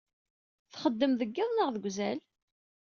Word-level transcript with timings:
Txeddmemt 0.73 1.19
deg 1.21 1.37
iḍ 1.43 1.49
neɣ 1.51 1.69
deg 1.71 1.83
uzal? 1.89 2.19